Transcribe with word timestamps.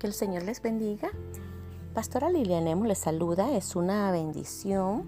Que 0.00 0.06
el 0.06 0.14
Señor 0.14 0.44
les 0.44 0.62
bendiga. 0.62 1.10
Pastora 1.92 2.30
Lilian 2.30 2.88
les 2.88 2.98
saluda. 2.98 3.54
Es 3.54 3.76
una 3.76 4.10
bendición 4.10 5.04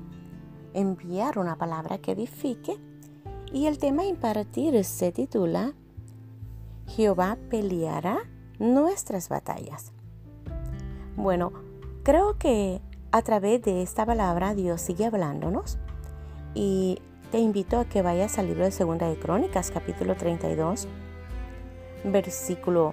enviar 0.74 1.38
una 1.38 1.56
palabra 1.56 1.96
que 1.96 2.12
edifique. 2.12 2.78
Y 3.54 3.68
el 3.68 3.78
tema 3.78 4.02
a 4.02 4.06
impartir 4.06 4.85
se 4.85 5.10
titula 5.10 5.72
Jehová 6.88 7.38
peleará 7.49 8.18
nuestras 8.58 9.31
batallas. 9.31 9.92
Bueno, 11.17 11.53
creo 12.03 12.36
que 12.36 12.82
a 13.13 13.22
través 13.22 13.63
de 13.63 13.81
esta 13.81 14.04
palabra 14.04 14.54
Dios 14.54 14.82
sigue 14.82 15.06
hablándonos 15.06 15.78
y 16.52 16.98
te 17.30 17.38
invito 17.38 17.78
a 17.78 17.86
que 17.86 18.02
vayas 18.02 18.38
al 18.38 18.48
libro 18.48 18.64
de 18.64 18.72
Segunda 18.72 19.09
de 19.09 19.18
Crónicas, 19.18 19.70
capítulo 19.70 20.16
32, 20.16 20.86
versículo 22.04 22.92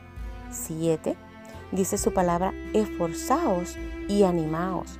7 0.49 1.28
dice 1.71 1.97
su 1.97 2.13
palabra, 2.13 2.53
esforzaos 2.73 3.75
y 4.07 4.23
animaos. 4.23 4.99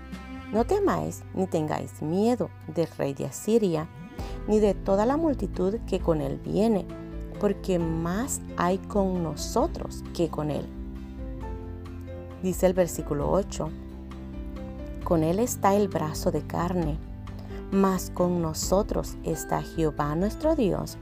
No 0.51 0.65
temáis 0.65 1.23
ni 1.33 1.47
tengáis 1.47 2.01
miedo 2.01 2.49
del 2.67 2.87
rey 2.97 3.13
de 3.13 3.25
Asiria, 3.25 3.87
ni 4.47 4.59
de 4.59 4.73
toda 4.73 5.05
la 5.05 5.17
multitud 5.17 5.75
que 5.87 5.99
con 5.99 6.21
él 6.21 6.39
viene, 6.43 6.85
porque 7.39 7.79
más 7.79 8.41
hay 8.57 8.77
con 8.77 9.23
nosotros 9.23 10.03
que 10.15 10.29
con 10.29 10.49
él. 10.51 10.65
Dice 12.41 12.65
el 12.65 12.73
versículo 12.73 13.31
8, 13.31 13.69
con 15.03 15.23
él 15.23 15.39
está 15.39 15.75
el 15.75 15.87
brazo 15.87 16.31
de 16.31 16.41
carne, 16.41 16.97
mas 17.71 18.11
con 18.11 18.41
nosotros 18.41 19.17
está 19.23 19.61
Jehová 19.61 20.15
nuestro 20.15 20.55
Dios, 20.55 20.97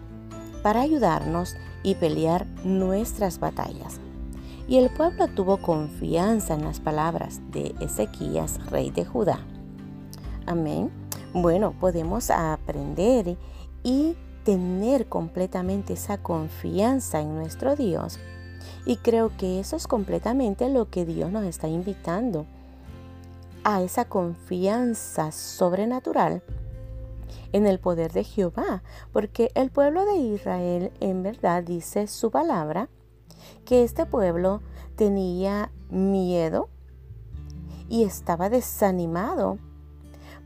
para 0.63 0.81
ayudarnos 0.81 1.55
y 1.84 1.95
pelear 1.95 2.48
nuestras 2.65 3.40
batallas. 3.40 3.99
Y 4.68 4.77
el 4.77 4.90
pueblo 4.90 5.29
tuvo 5.29 5.57
confianza 5.57 6.54
en 6.54 6.65
las 6.65 6.82
palabras 6.82 7.40
de 7.51 7.73
Ezequías, 7.79 8.60
rey 8.70 8.90
de 8.90 9.05
Judá. 9.05 9.40
Amén. 10.46 10.91
Bueno, 11.34 11.74
podemos 11.79 12.29
aprender 12.29 13.37
y 13.84 14.15
tener 14.43 15.07
completamente 15.07 15.93
esa 15.93 16.18
confianza 16.18 17.21
en 17.21 17.35
nuestro 17.35 17.77
Dios. 17.77 18.20
Y 18.85 18.98
creo 18.98 19.32
que 19.37 19.62
eso 19.62 19.77
es 19.77 19.87
completamente 19.87 20.70
lo 20.70 20.90
que 20.90 21.05
Dios 21.05 21.31
nos 21.31 21.46
está 21.46 21.70
invitando 21.70 22.46
a 23.63 23.81
esa 23.81 24.05
confianza 24.05 25.31
sobrenatural 25.31 26.41
en 27.54 27.68
el 27.68 27.79
poder 27.79 28.12
de 28.12 28.26
Jehová, 28.26 28.84
porque 29.13 29.49
el 29.55 29.70
pueblo 29.71 30.05
de 30.05 30.18
Israel 30.18 30.91
en 30.99 31.24
verdad 31.24 31.63
dice 31.63 32.07
su 32.07 32.31
palabra 32.31 32.90
que 33.65 33.84
este 33.84 34.05
pueblo 34.05 34.62
tenía 34.95 35.71
miedo 35.90 36.70
y 37.90 38.03
estaba 38.03 38.49
desanimado 38.49 39.57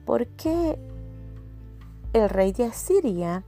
porque 0.05 0.79
el 2.13 2.29
rey 2.29 2.51
de 2.51 2.65
Asiria 2.65 3.43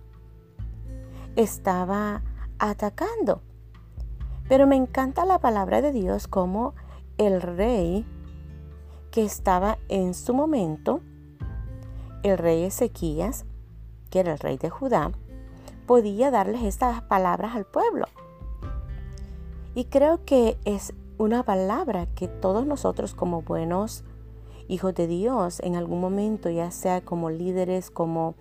estaba 1.35 2.21
atacando. 2.59 3.41
Pero 4.47 4.67
me 4.67 4.75
encanta 4.75 5.25
la 5.25 5.39
palabra 5.39 5.81
de 5.81 5.91
Dios 5.91 6.27
como 6.27 6.73
el 7.17 7.41
rey 7.41 8.05
que 9.11 9.23
estaba 9.23 9.77
en 9.89 10.13
su 10.13 10.33
momento, 10.33 11.01
el 12.23 12.37
rey 12.37 12.63
Ezequías, 12.63 13.45
que 14.09 14.19
era 14.19 14.33
el 14.33 14.39
rey 14.39 14.57
de 14.57 14.69
Judá, 14.69 15.11
podía 15.85 16.31
darles 16.31 16.63
estas 16.63 17.01
palabras 17.03 17.55
al 17.55 17.65
pueblo. 17.65 18.05
Y 19.75 19.85
creo 19.85 20.23
que 20.25 20.57
es 20.65 20.93
una 21.17 21.43
palabra 21.43 22.07
que 22.07 22.27
todos 22.27 22.65
nosotros 22.65 23.13
como 23.13 23.41
buenos 23.41 24.03
hijos 24.67 24.93
de 24.93 25.07
Dios 25.07 25.59
en 25.61 25.75
algún 25.75 25.99
momento, 25.99 26.49
ya 26.49 26.71
sea 26.71 27.01
como 27.01 27.29
líderes, 27.29 27.89
como 27.89 28.35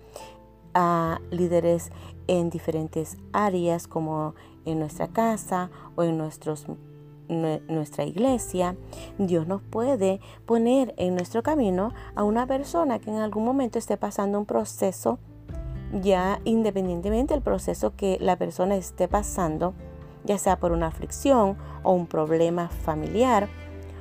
ah, 0.73 1.19
líderes 1.31 1.91
en 2.27 2.49
diferentes 2.49 3.17
áreas, 3.31 3.87
como 3.87 4.35
en 4.65 4.79
nuestra 4.79 5.07
casa 5.07 5.69
o 5.95 6.03
en 6.03 6.17
nuestros, 6.17 6.65
nuestra 7.27 8.05
iglesia, 8.05 8.75
Dios 9.17 9.47
nos 9.47 9.61
puede 9.61 10.19
poner 10.45 10.93
en 10.97 11.15
nuestro 11.15 11.43
camino 11.43 11.91
a 12.15 12.23
una 12.23 12.47
persona 12.47 12.99
que 12.99 13.09
en 13.09 13.17
algún 13.17 13.43
momento 13.43 13.79
esté 13.79 13.97
pasando 13.97 14.39
un 14.39 14.45
proceso, 14.45 15.19
ya 16.01 16.39
independientemente 16.43 17.33
del 17.33 17.43
proceso 17.43 17.95
que 17.95 18.17
la 18.19 18.37
persona 18.37 18.75
esté 18.75 19.07
pasando, 19.07 19.73
ya 20.23 20.37
sea 20.37 20.57
por 20.57 20.71
una 20.71 20.87
aflicción 20.87 21.57
o 21.83 21.91
un 21.91 22.07
problema 22.07 22.69
familiar 22.69 23.47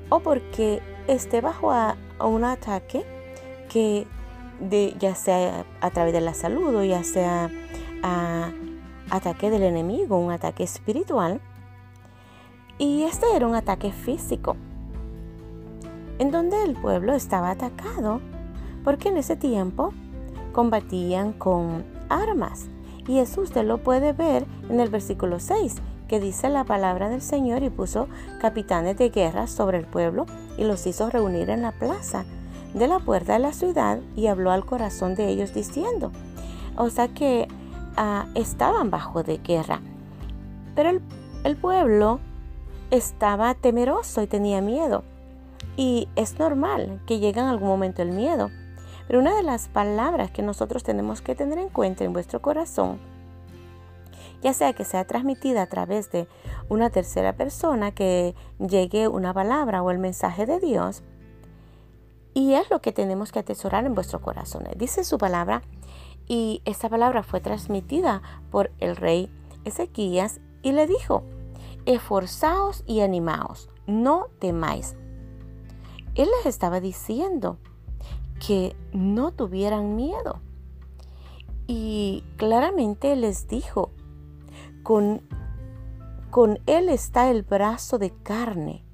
o 0.08 0.20
porque 0.20 0.80
esté 1.06 1.40
bajo 1.40 1.72
a, 1.72 1.96
un 2.20 2.44
ataque 2.44 3.04
que 3.68 4.06
ya 4.98 5.14
sea 5.14 5.64
a 5.80 5.90
través 5.90 6.12
de 6.12 6.20
la 6.20 6.34
salud 6.34 6.74
o 6.76 6.84
ya 6.84 7.02
sea 7.02 7.50
a 8.02 8.52
ataque 9.10 9.50
del 9.50 9.62
enemigo, 9.62 10.18
un 10.18 10.32
ataque 10.32 10.62
espiritual. 10.62 11.40
Y 12.78 13.02
este 13.02 13.26
era 13.36 13.46
un 13.46 13.54
ataque 13.54 13.92
físico, 13.92 14.56
en 16.18 16.30
donde 16.30 16.62
el 16.64 16.74
pueblo 16.74 17.14
estaba 17.14 17.50
atacado, 17.50 18.20
porque 18.84 19.08
en 19.08 19.18
ese 19.18 19.36
tiempo 19.36 19.92
combatían 20.52 21.32
con 21.32 21.84
armas. 22.08 22.68
Y 23.06 23.18
eso 23.18 23.42
usted 23.42 23.64
lo 23.64 23.78
puede 23.78 24.12
ver 24.12 24.46
en 24.68 24.80
el 24.80 24.88
versículo 24.88 25.40
6, 25.40 25.76
dice 26.20 26.48
la 26.48 26.64
palabra 26.64 27.08
del 27.08 27.22
Señor 27.22 27.62
y 27.62 27.70
puso 27.70 28.08
capitanes 28.40 28.96
de 28.98 29.10
guerra 29.10 29.46
sobre 29.46 29.78
el 29.78 29.86
pueblo 29.86 30.26
y 30.56 30.64
los 30.64 30.86
hizo 30.86 31.10
reunir 31.10 31.50
en 31.50 31.62
la 31.62 31.72
plaza 31.72 32.24
de 32.74 32.88
la 32.88 32.98
puerta 32.98 33.34
de 33.34 33.38
la 33.38 33.52
ciudad 33.52 33.98
y 34.16 34.26
habló 34.26 34.50
al 34.50 34.64
corazón 34.64 35.14
de 35.14 35.28
ellos 35.28 35.54
diciendo, 35.54 36.10
o 36.76 36.88
sea 36.90 37.08
que 37.08 37.48
ah, 37.96 38.26
estaban 38.34 38.90
bajo 38.90 39.22
de 39.22 39.38
guerra. 39.38 39.80
Pero 40.74 40.90
el, 40.90 41.02
el 41.44 41.56
pueblo 41.56 42.20
estaba 42.90 43.54
temeroso 43.54 44.22
y 44.22 44.26
tenía 44.26 44.60
miedo. 44.60 45.04
Y 45.76 46.08
es 46.16 46.38
normal 46.38 47.00
que 47.06 47.18
llegue 47.18 47.40
en 47.40 47.46
algún 47.46 47.68
momento 47.68 48.02
el 48.02 48.12
miedo. 48.12 48.50
Pero 49.06 49.20
una 49.20 49.34
de 49.34 49.42
las 49.42 49.68
palabras 49.68 50.30
que 50.30 50.42
nosotros 50.42 50.82
tenemos 50.82 51.22
que 51.22 51.34
tener 51.34 51.58
en 51.58 51.68
cuenta 51.68 52.04
en 52.04 52.12
vuestro 52.12 52.40
corazón 52.42 52.98
ya 54.42 54.53
sea 54.53 54.72
que 54.72 54.84
sea 54.84 55.06
transmitida 55.06 55.62
a 55.62 55.66
través 55.66 56.10
de 56.10 56.28
una 56.69 56.91
tercera 56.91 57.34
persona, 57.34 57.92
que 57.92 58.34
llegue 58.58 59.08
una 59.08 59.32
palabra 59.32 59.82
o 59.82 59.91
el 59.91 59.98
mensaje 59.98 60.47
de 60.47 60.60
Dios. 60.60 61.03
Y 62.34 62.54
es 62.54 62.69
lo 62.70 62.81
que 62.81 62.92
tenemos 62.92 63.31
que 63.31 63.38
atesorar 63.38 63.86
en 63.86 63.94
vuestro 63.94 64.20
corazón. 64.20 64.64
Dice 64.76 65.04
su 65.04 65.19
palabra 65.19 65.62
y 66.26 66.62
esta 66.64 66.88
palabra 66.88 67.22
fue 67.22 67.41
transmitida 67.41 68.22
por 68.50 68.72
el 68.78 68.97
rey 68.97 69.31
Ezequías 69.64 70.41
y 70.62 70.72
le 70.72 70.86
dijo, 70.86 71.25
esforzaos 71.86 72.84
y 72.86 73.00
animaos, 73.00 73.69
no 73.86 74.28
temáis. 74.38 74.97
Él 76.14 76.28
les 76.38 76.47
estaba 76.47 76.81
diciendo 76.81 77.58
que 78.44 78.75
no 78.92 79.32
tuvieran 79.32 79.97
miedo. 79.97 80.41
Y 81.66 82.25
claramente 82.36 83.14
les 83.16 83.47
dijo, 83.47 83.91
con, 84.82 85.22
con 86.31 86.59
él 86.66 86.88
está 86.88 87.31
el 87.31 87.43
brazo 87.43 87.98
de 87.98 88.10
carne. 88.10 88.84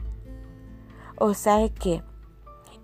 O 1.19 1.35
sea 1.35 1.69
que 1.69 2.03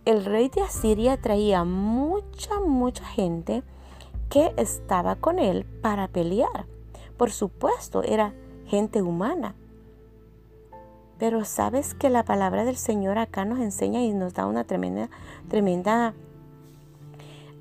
el 0.04 0.24
rey 0.24 0.48
de 0.48 0.60
Asiria 0.60 1.20
traía 1.20 1.64
mucha, 1.64 2.60
mucha 2.60 3.04
gente 3.04 3.62
que 4.28 4.52
estaba 4.56 5.16
con 5.16 5.38
él 5.38 5.64
para 5.64 6.08
pelear. 6.08 6.66
Por 7.16 7.30
supuesto, 7.30 8.02
era 8.02 8.34
gente 8.66 9.02
humana. 9.02 9.54
Pero 11.18 11.44
sabes 11.44 11.94
que 11.94 12.10
la 12.10 12.24
palabra 12.24 12.64
del 12.64 12.76
Señor 12.76 13.18
acá 13.18 13.44
nos 13.44 13.60
enseña 13.60 14.02
y 14.02 14.12
nos 14.12 14.34
da 14.34 14.46
una 14.46 14.64
tremenda, 14.64 15.08
tremenda 15.48 16.12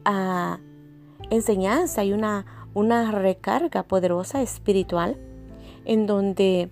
ah, 0.05 0.57
enseñanza 1.29 2.03
y 2.03 2.13
una, 2.13 2.45
una 2.73 3.11
recarga 3.11 3.83
poderosa 3.83 4.41
espiritual 4.41 5.17
en 5.85 6.07
donde 6.07 6.69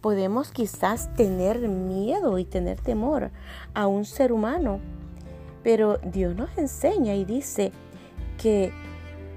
podemos 0.00 0.50
quizás 0.52 1.12
tener 1.14 1.68
miedo 1.68 2.38
y 2.38 2.44
tener 2.44 2.80
temor 2.80 3.30
a 3.74 3.86
un 3.86 4.04
ser 4.04 4.32
humano. 4.32 4.80
Pero 5.62 5.98
Dios 5.98 6.36
nos 6.36 6.56
enseña 6.56 7.14
y 7.14 7.24
dice 7.24 7.72
que 8.40 8.72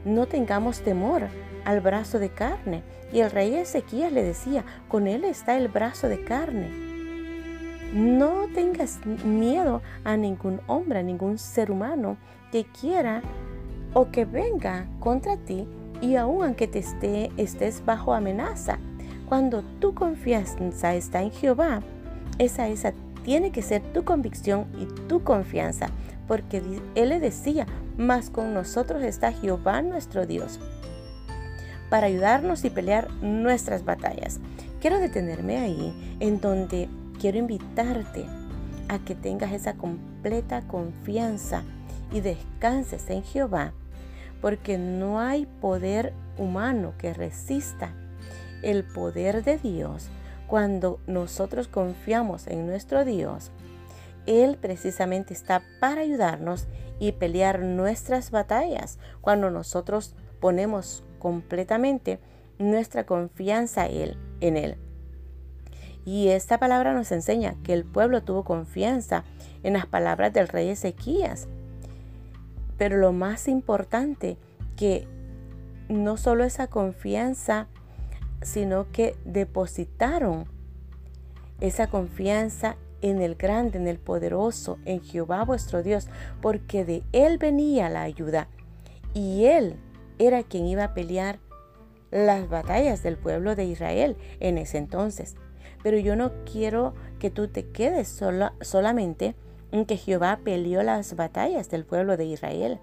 no 0.05 0.27
tengamos 0.27 0.81
temor 0.81 1.23
al 1.65 1.81
brazo 1.81 2.19
de 2.19 2.29
carne. 2.29 2.83
Y 3.11 3.19
el 3.19 3.31
rey 3.31 3.55
Ezequías 3.55 4.11
le 4.11 4.23
decía, 4.23 4.63
con 4.87 5.07
él 5.07 5.25
está 5.25 5.57
el 5.57 5.67
brazo 5.67 6.07
de 6.07 6.23
carne. 6.23 6.69
No 7.93 8.47
tengas 8.53 9.05
miedo 9.25 9.81
a 10.05 10.15
ningún 10.15 10.61
hombre, 10.67 10.99
a 10.99 11.03
ningún 11.03 11.37
ser 11.37 11.71
humano 11.71 12.17
que 12.51 12.65
quiera 12.65 13.21
o 13.93 14.11
que 14.11 14.23
venga 14.23 14.87
contra 14.99 15.35
ti 15.35 15.67
y 16.01 16.15
aun 16.15 16.43
aunque 16.43 16.67
te 16.67 16.79
esté, 16.79 17.31
estés 17.37 17.83
bajo 17.85 18.13
amenaza. 18.13 18.79
Cuando 19.31 19.63
tu 19.79 19.93
confianza 19.95 20.93
está 20.93 21.21
en 21.21 21.31
Jehová, 21.31 21.81
esa 22.37 22.67
es 22.67 22.85
tiene 23.23 23.53
que 23.53 23.61
ser 23.61 23.81
tu 23.93 24.03
convicción 24.03 24.65
y 24.77 24.85
tu 25.07 25.23
confianza, 25.23 25.87
porque 26.27 26.61
Él 26.95 27.07
le 27.07 27.21
decía, 27.21 27.65
más 27.95 28.29
con 28.29 28.53
nosotros 28.53 29.01
está 29.03 29.31
Jehová 29.31 29.81
nuestro 29.83 30.25
Dios, 30.25 30.59
para 31.89 32.07
ayudarnos 32.07 32.65
y 32.65 32.71
pelear 32.71 33.09
nuestras 33.21 33.85
batallas. 33.85 34.41
Quiero 34.81 34.99
detenerme 34.99 35.59
ahí, 35.59 36.17
en 36.19 36.41
donde 36.41 36.89
quiero 37.17 37.37
invitarte 37.37 38.25
a 38.89 38.99
que 38.99 39.15
tengas 39.15 39.53
esa 39.53 39.75
completa 39.75 40.61
confianza 40.67 41.63
y 42.11 42.19
descanses 42.19 43.09
en 43.09 43.23
Jehová, 43.23 43.71
porque 44.41 44.77
no 44.77 45.21
hay 45.21 45.45
poder 45.61 46.11
humano 46.37 46.95
que 46.97 47.13
resista 47.13 47.93
el 48.63 48.83
poder 48.83 49.43
de 49.43 49.57
Dios 49.57 50.09
cuando 50.47 50.99
nosotros 51.07 51.67
confiamos 51.67 52.47
en 52.47 52.67
nuestro 52.67 53.05
Dios. 53.05 53.51
Él 54.25 54.57
precisamente 54.61 55.33
está 55.33 55.63
para 55.79 56.01
ayudarnos 56.01 56.67
y 56.99 57.13
pelear 57.13 57.59
nuestras 57.59 58.31
batallas 58.31 58.99
cuando 59.21 59.49
nosotros 59.49 60.13
ponemos 60.39 61.03
completamente 61.19 62.19
nuestra 62.59 63.05
confianza 63.05 63.87
en 63.87 64.57
Él. 64.57 64.77
Y 66.05 66.29
esta 66.29 66.59
palabra 66.59 66.93
nos 66.93 67.11
enseña 67.11 67.55
que 67.63 67.73
el 67.73 67.85
pueblo 67.85 68.23
tuvo 68.23 68.43
confianza 68.43 69.23
en 69.63 69.73
las 69.73 69.85
palabras 69.85 70.33
del 70.33 70.47
rey 70.47 70.69
Ezequías. 70.69 71.47
Pero 72.77 72.97
lo 72.97 73.13
más 73.13 73.47
importante, 73.47 74.37
que 74.75 75.07
no 75.89 76.17
solo 76.17 76.43
esa 76.43 76.67
confianza, 76.67 77.67
sino 78.41 78.91
que 78.91 79.15
depositaron 79.25 80.45
esa 81.59 81.87
confianza 81.87 82.75
en 83.01 83.21
el 83.21 83.35
grande, 83.35 83.77
en 83.77 83.87
el 83.87 83.99
poderoso, 83.99 84.79
en 84.85 85.01
Jehová 85.01 85.43
vuestro 85.43 85.83
Dios, 85.83 86.07
porque 86.41 86.85
de 86.85 87.03
Él 87.11 87.37
venía 87.37 87.89
la 87.89 88.03
ayuda 88.03 88.47
y 89.13 89.45
Él 89.45 89.75
era 90.19 90.43
quien 90.43 90.65
iba 90.65 90.83
a 90.83 90.93
pelear 90.93 91.39
las 92.11 92.49
batallas 92.49 93.03
del 93.03 93.17
pueblo 93.17 93.55
de 93.55 93.65
Israel 93.65 94.17
en 94.39 94.57
ese 94.57 94.77
entonces. 94.77 95.35
Pero 95.81 95.97
yo 95.97 96.15
no 96.15 96.31
quiero 96.45 96.93
que 97.19 97.31
tú 97.31 97.47
te 97.47 97.69
quedes 97.69 98.21
solamente 98.61 99.35
en 99.71 99.85
que 99.85 99.97
Jehová 99.97 100.39
peleó 100.43 100.83
las 100.83 101.15
batallas 101.15 101.69
del 101.69 101.85
pueblo 101.85 102.17
de 102.17 102.25
Israel. 102.25 102.79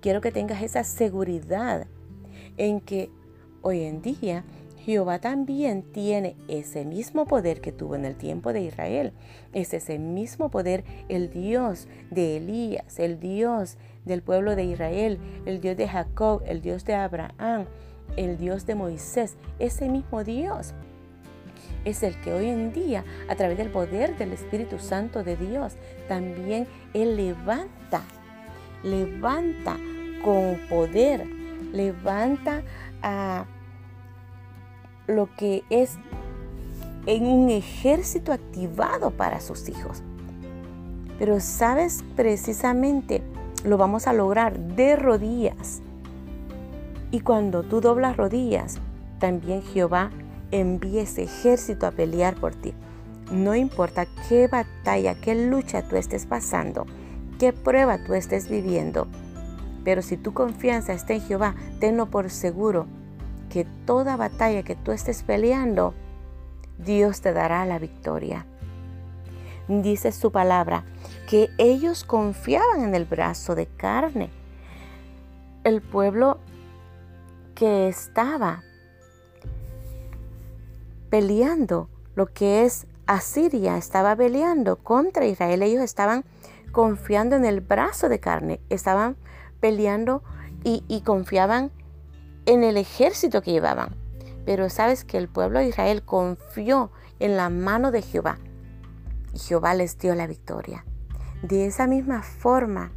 Quiero 0.00 0.20
que 0.20 0.30
tengas 0.30 0.62
esa 0.62 0.84
seguridad 0.84 1.88
en 2.56 2.80
que 2.80 3.10
hoy 3.62 3.82
en 3.82 4.02
día 4.02 4.44
Jehová 4.88 5.18
también 5.18 5.82
tiene 5.82 6.34
ese 6.48 6.86
mismo 6.86 7.26
poder 7.26 7.60
que 7.60 7.72
tuvo 7.72 7.94
en 7.94 8.06
el 8.06 8.16
tiempo 8.16 8.54
de 8.54 8.62
Israel. 8.62 9.12
Es 9.52 9.74
ese 9.74 9.98
mismo 9.98 10.50
poder 10.50 10.82
el 11.10 11.28
Dios 11.28 11.88
de 12.10 12.38
Elías, 12.38 12.98
el 12.98 13.20
Dios 13.20 13.76
del 14.06 14.22
pueblo 14.22 14.56
de 14.56 14.64
Israel, 14.64 15.18
el 15.44 15.60
Dios 15.60 15.76
de 15.76 15.88
Jacob, 15.88 16.42
el 16.46 16.62
Dios 16.62 16.86
de 16.86 16.94
Abraham, 16.94 17.66
el 18.16 18.38
Dios 18.38 18.64
de 18.64 18.76
Moisés. 18.76 19.36
Ese 19.58 19.90
mismo 19.90 20.24
Dios 20.24 20.72
es 21.84 22.02
el 22.02 22.18
que 22.22 22.32
hoy 22.32 22.46
en 22.46 22.72
día, 22.72 23.04
a 23.28 23.34
través 23.34 23.58
del 23.58 23.68
poder 23.68 24.16
del 24.16 24.32
Espíritu 24.32 24.78
Santo 24.78 25.22
de 25.22 25.36
Dios, 25.36 25.74
también 26.08 26.66
Él 26.94 27.14
levanta, 27.14 28.04
levanta 28.82 29.76
con 30.24 30.58
poder, 30.70 31.26
levanta 31.74 32.62
a 33.02 33.44
lo 35.08 35.28
que 35.36 35.64
es 35.70 35.98
en 37.06 37.26
un 37.26 37.48
ejército 37.48 38.32
activado 38.32 39.10
para 39.10 39.40
sus 39.40 39.68
hijos. 39.68 40.02
Pero 41.18 41.40
sabes, 41.40 42.04
precisamente 42.14 43.22
lo 43.64 43.76
vamos 43.78 44.06
a 44.06 44.12
lograr 44.12 44.58
de 44.58 44.94
rodillas. 44.94 45.80
Y 47.10 47.20
cuando 47.20 47.62
tú 47.62 47.80
doblas 47.80 48.16
rodillas, 48.16 48.78
también 49.18 49.62
Jehová 49.62 50.10
envía 50.50 51.02
ese 51.02 51.24
ejército 51.24 51.86
a 51.86 51.90
pelear 51.90 52.36
por 52.36 52.54
ti. 52.54 52.74
No 53.32 53.54
importa 53.54 54.06
qué 54.28 54.46
batalla, 54.46 55.14
qué 55.14 55.34
lucha 55.34 55.82
tú 55.88 55.96
estés 55.96 56.26
pasando, 56.26 56.86
qué 57.38 57.52
prueba 57.52 57.98
tú 58.04 58.14
estés 58.14 58.48
viviendo. 58.48 59.08
Pero 59.84 60.02
si 60.02 60.18
tu 60.18 60.34
confianza 60.34 60.92
está 60.92 61.14
en 61.14 61.22
Jehová, 61.22 61.54
tenlo 61.80 62.06
por 62.06 62.30
seguro 62.30 62.86
que 63.48 63.66
toda 63.86 64.16
batalla 64.16 64.62
que 64.62 64.76
tú 64.76 64.92
estés 64.92 65.22
peleando, 65.22 65.94
Dios 66.78 67.20
te 67.20 67.32
dará 67.32 67.64
la 67.66 67.78
victoria. 67.78 68.46
Dice 69.68 70.12
su 70.12 70.32
palabra 70.32 70.84
que 71.28 71.50
ellos 71.58 72.04
confiaban 72.04 72.82
en 72.84 72.94
el 72.94 73.04
brazo 73.04 73.54
de 73.54 73.66
carne. 73.66 74.30
El 75.64 75.82
pueblo 75.82 76.38
que 77.54 77.88
estaba 77.88 78.62
peleando, 81.10 81.88
lo 82.14 82.26
que 82.26 82.64
es 82.64 82.86
Asiria, 83.06 83.76
estaba 83.76 84.16
peleando 84.16 84.76
contra 84.76 85.26
Israel. 85.26 85.62
Ellos 85.62 85.82
estaban 85.82 86.24
confiando 86.72 87.36
en 87.36 87.44
el 87.44 87.60
brazo 87.60 88.08
de 88.08 88.20
carne, 88.20 88.60
estaban 88.70 89.16
peleando 89.60 90.22
y, 90.64 90.84
y 90.88 91.02
confiaban 91.02 91.70
en 92.48 92.64
el 92.64 92.78
ejército 92.78 93.42
que 93.42 93.52
llevaban. 93.52 93.94
Pero 94.46 94.70
sabes 94.70 95.04
que 95.04 95.18
el 95.18 95.28
pueblo 95.28 95.58
de 95.58 95.68
Israel 95.68 96.02
confió 96.02 96.90
en 97.20 97.36
la 97.36 97.50
mano 97.50 97.90
de 97.90 98.00
Jehová 98.00 98.38
y 99.34 99.38
Jehová 99.38 99.74
les 99.74 99.98
dio 99.98 100.14
la 100.14 100.26
victoria. 100.26 100.84
De 101.42 101.66
esa 101.66 101.86
misma 101.86 102.22
forma, 102.22 102.90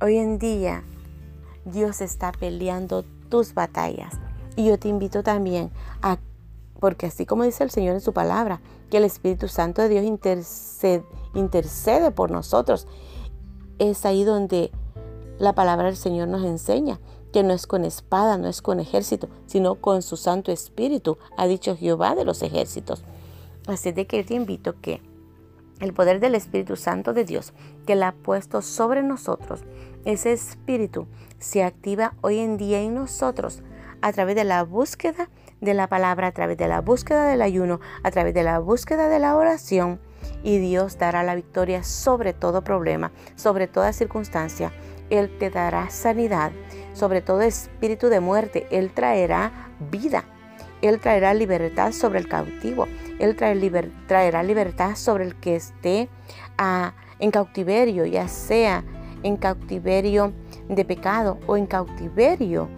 hoy 0.00 0.16
en 0.16 0.38
día 0.38 0.84
Dios 1.64 2.00
está 2.00 2.30
peleando 2.30 3.04
tus 3.28 3.52
batallas. 3.52 4.14
Y 4.54 4.66
yo 4.66 4.78
te 4.78 4.86
invito 4.86 5.24
también 5.24 5.72
a, 6.00 6.18
porque 6.78 7.06
así 7.06 7.26
como 7.26 7.42
dice 7.42 7.64
el 7.64 7.70
Señor 7.70 7.94
en 7.94 8.00
su 8.00 8.12
palabra, 8.12 8.60
que 8.90 8.98
el 8.98 9.04
Espíritu 9.04 9.48
Santo 9.48 9.82
de 9.82 9.88
Dios 9.88 10.04
intercede, 10.04 11.04
intercede 11.34 12.12
por 12.12 12.30
nosotros, 12.30 12.86
es 13.80 14.06
ahí 14.06 14.22
donde 14.22 14.70
la 15.40 15.52
palabra 15.54 15.86
del 15.86 15.96
Señor 15.96 16.28
nos 16.28 16.44
enseña 16.44 17.00
que 17.32 17.42
no 17.42 17.52
es 17.52 17.66
con 17.66 17.84
espada, 17.84 18.38
no 18.38 18.48
es 18.48 18.62
con 18.62 18.80
ejército, 18.80 19.28
sino 19.46 19.76
con 19.76 20.02
su 20.02 20.16
Santo 20.16 20.52
Espíritu, 20.52 21.18
ha 21.36 21.46
dicho 21.46 21.76
Jehová 21.76 22.14
de 22.14 22.24
los 22.24 22.42
ejércitos. 22.42 23.04
Así 23.66 23.92
de 23.92 24.06
que 24.06 24.24
te 24.24 24.34
invito 24.34 24.80
que 24.80 25.00
el 25.80 25.92
poder 25.94 26.20
del 26.20 26.34
Espíritu 26.34 26.76
Santo 26.76 27.12
de 27.12 27.24
Dios, 27.24 27.52
que 27.86 27.94
la 27.94 28.08
ha 28.08 28.12
puesto 28.12 28.62
sobre 28.62 29.02
nosotros, 29.02 29.60
ese 30.04 30.32
Espíritu 30.32 31.06
se 31.38 31.62
activa 31.62 32.14
hoy 32.20 32.38
en 32.38 32.56
día 32.56 32.80
en 32.80 32.94
nosotros 32.94 33.62
a 34.02 34.12
través 34.12 34.34
de 34.34 34.44
la 34.44 34.62
búsqueda 34.64 35.30
de 35.60 35.74
la 35.74 35.88
palabra, 35.88 36.28
a 36.28 36.32
través 36.32 36.56
de 36.56 36.68
la 36.68 36.80
búsqueda 36.80 37.26
del 37.26 37.42
ayuno, 37.42 37.80
a 38.02 38.10
través 38.10 38.34
de 38.34 38.42
la 38.42 38.58
búsqueda 38.58 39.08
de 39.08 39.18
la 39.18 39.36
oración, 39.36 40.00
y 40.42 40.58
Dios 40.58 40.98
dará 40.98 41.22
la 41.22 41.34
victoria 41.34 41.82
sobre 41.82 42.32
todo 42.32 42.64
problema, 42.64 43.12
sobre 43.36 43.66
toda 43.66 43.92
circunstancia. 43.92 44.72
Él 45.10 45.36
te 45.38 45.50
dará 45.50 45.90
sanidad, 45.90 46.52
sobre 46.92 47.20
todo 47.20 47.42
espíritu 47.42 48.08
de 48.08 48.20
muerte. 48.20 48.66
Él 48.70 48.90
traerá 48.92 49.70
vida. 49.90 50.24
Él 50.82 50.98
traerá 51.00 51.34
libertad 51.34 51.92
sobre 51.92 52.18
el 52.18 52.28
cautivo. 52.28 52.86
Él 53.18 53.36
traerá 53.36 54.42
libertad 54.42 54.96
sobre 54.96 55.24
el 55.24 55.34
que 55.36 55.56
esté 55.56 56.08
ah, 56.56 56.94
en 57.18 57.30
cautiverio, 57.30 58.06
ya 58.06 58.28
sea 58.28 58.84
en 59.22 59.36
cautiverio 59.36 60.32
de 60.68 60.84
pecado 60.84 61.38
o 61.46 61.56
en 61.56 61.66
cautiverio 61.66 62.68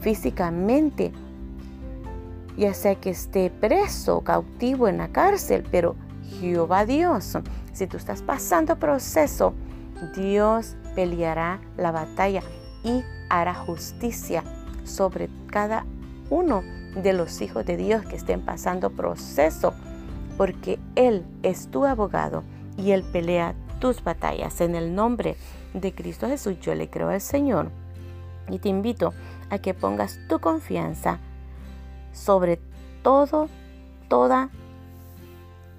físicamente, 0.00 1.12
ya 2.56 2.72
sea 2.74 2.94
que 2.94 3.10
esté 3.10 3.50
preso, 3.50 4.22
cautivo 4.22 4.88
en 4.88 4.98
la 4.98 5.08
cárcel, 5.08 5.64
pero 5.70 5.96
Jehová 6.40 6.86
Dios, 6.86 7.36
si 7.72 7.86
tú 7.86 7.96
estás 7.96 8.22
pasando 8.22 8.78
proceso, 8.78 9.52
Dios 10.16 10.76
peleará 10.94 11.60
la 11.76 11.90
batalla 11.90 12.42
y 12.82 13.02
hará 13.28 13.54
justicia 13.54 14.42
sobre 14.84 15.28
cada 15.46 15.84
uno 16.30 16.62
de 16.94 17.12
los 17.12 17.40
hijos 17.40 17.64
de 17.66 17.76
Dios 17.76 18.04
que 18.04 18.16
estén 18.16 18.40
pasando 18.40 18.90
proceso, 18.90 19.74
porque 20.36 20.78
Él 20.94 21.24
es 21.42 21.68
tu 21.70 21.84
abogado 21.84 22.42
y 22.76 22.92
Él 22.92 23.02
pelea 23.12 23.54
tus 23.80 24.02
batallas. 24.02 24.60
En 24.60 24.74
el 24.74 24.94
nombre 24.94 25.36
de 25.74 25.94
Cristo 25.94 26.26
Jesús 26.26 26.58
yo 26.60 26.74
le 26.74 26.88
creo 26.88 27.10
al 27.10 27.20
Señor 27.20 27.70
y 28.48 28.58
te 28.58 28.68
invito 28.68 29.12
a 29.50 29.58
que 29.58 29.74
pongas 29.74 30.18
tu 30.28 30.40
confianza 30.40 31.18
sobre 32.12 32.58
todo, 33.02 33.48
toda 34.08 34.50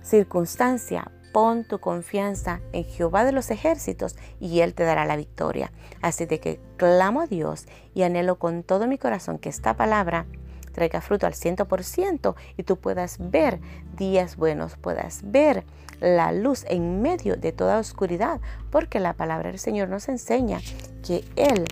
circunstancia, 0.02 1.12
Pon 1.38 1.66
tu 1.66 1.78
confianza 1.78 2.62
en 2.74 2.84
Jehová 2.84 3.24
de 3.24 3.32
los 3.32 3.52
ejércitos 3.52 4.16
y 4.40 4.62
Él 4.62 4.74
te 4.74 4.86
dará 4.86 5.06
la 5.06 5.16
victoria. 5.16 5.72
Así 6.02 6.26
de 6.26 6.40
que 6.40 6.60
clamo 6.78 7.22
a 7.22 7.28
Dios 7.28 7.68
y 7.94 8.02
anhelo 8.02 8.40
con 8.40 8.64
todo 8.64 8.88
mi 8.88 8.98
corazón 8.98 9.38
que 9.38 9.50
esta 9.50 9.76
palabra 9.78 10.26
traiga 10.72 11.00
fruto 11.00 11.28
al 11.28 11.34
100% 11.34 12.34
y 12.58 12.64
tú 12.64 12.78
puedas 12.78 13.18
ver 13.20 13.60
días 13.96 14.36
buenos, 14.36 14.78
puedas 14.78 15.22
ver 15.26 15.64
la 16.00 16.32
luz 16.32 16.66
en 16.70 17.04
medio 17.04 17.36
de 17.36 17.52
toda 17.52 17.78
oscuridad, 17.78 18.42
porque 18.72 19.00
la 19.00 19.14
palabra 19.14 19.52
del 19.52 19.60
Señor 19.60 19.90
nos 19.90 20.10
enseña 20.10 20.60
que 21.06 21.24
Él 21.36 21.66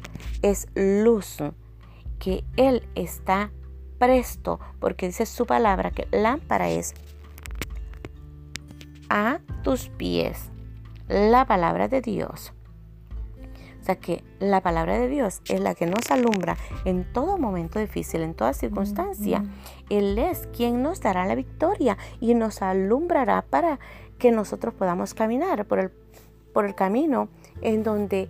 es 0.43 0.67
luz, 0.75 1.39
que 2.19 2.43
Él 2.55 2.88
está 2.93 3.50
presto, 3.98 4.60
porque 4.79 5.07
dice 5.07 5.25
su 5.25 5.48
palabra 5.48 5.89
que 5.89 6.07
lámpara 6.12 6.69
es 6.69 6.93
a 9.15 9.39
tus 9.63 9.88
pies 9.88 10.51
la 11.07 11.45
palabra 11.45 11.88
de 11.88 12.01
Dios. 12.01 12.51
O 13.81 13.86
sea 13.86 13.95
que 13.95 14.25
la 14.39 14.60
palabra 14.60 15.00
de 15.00 15.07
Dios 15.07 15.41
es 15.48 15.62
la 15.62 15.74
que 15.74 15.86
nos 15.86 16.12
alumbra 16.12 16.57
en 16.84 17.05
todo 17.13 17.38
momento 17.38 17.79
difícil, 17.79 18.24
en 18.24 18.34
toda 18.34 18.51
circunstancia. 18.51 19.45
Él 19.89 20.17
es 20.17 20.48
quien 20.48 20.84
nos 20.84 21.00
dará 21.00 21.25
la 21.25 21.36
victoria 21.36 21.98
y 22.19 22.34
nos 22.34 22.62
alumbrará 22.62 23.43
para 23.43 23.79
que 24.19 24.31
nosotros 24.31 24.74
podamos 24.74 25.13
caminar 25.13 25.65
por 25.65 25.79
el, 25.79 25.91
por 26.53 26.65
el 26.65 26.75
camino 26.75 27.29
en 27.62 27.84
donde 27.84 28.27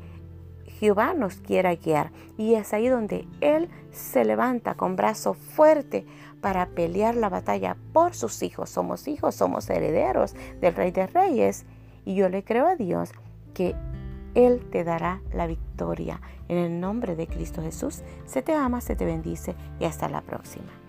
Jehová 0.67 1.15
nos 1.15 1.37
quiera 1.37 1.73
guiar. 1.73 2.11
Y 2.37 2.53
es 2.53 2.73
ahí 2.73 2.89
donde 2.89 3.27
Él 3.41 3.69
se 3.95 4.25
levanta 4.25 4.75
con 4.75 4.95
brazo 4.95 5.33
fuerte 5.33 6.05
para 6.41 6.67
pelear 6.67 7.15
la 7.15 7.29
batalla 7.29 7.77
por 7.93 8.13
sus 8.13 8.43
hijos. 8.43 8.69
Somos 8.69 9.07
hijos, 9.07 9.35
somos 9.35 9.69
herederos 9.69 10.35
del 10.61 10.75
Rey 10.75 10.91
de 10.91 11.07
Reyes. 11.07 11.65
Y 12.05 12.15
yo 12.15 12.29
le 12.29 12.43
creo 12.43 12.67
a 12.67 12.75
Dios 12.75 13.11
que 13.53 13.75
él 14.35 14.67
te 14.69 14.83
dará 14.83 15.21
la 15.33 15.47
victoria. 15.47 16.21
En 16.47 16.57
el 16.57 16.79
nombre 16.79 17.15
de 17.15 17.25
Cristo 17.25 17.61
Jesús, 17.61 18.03
se 18.25 18.41
te 18.41 18.53
ama, 18.53 18.81
se 18.81 18.95
te 18.95 19.05
bendice 19.05 19.55
y 19.79 19.85
hasta 19.85 20.09
la 20.09 20.21
próxima. 20.21 20.84